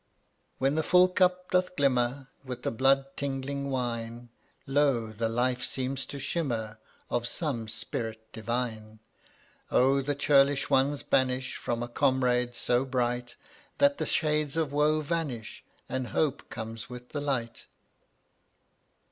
[0.57, 4.29] 139 When the full cup doth glimmer With the blood tingling wine,
[4.65, 5.11] Lo!
[5.11, 6.79] the life seems to shimmer
[7.11, 8.97] Of some spirit divine.
[9.69, 13.35] Oh, the churlish ones banish From a comrade so bright,
[13.77, 17.67] That the shades of woe vanish And Hope come with the light.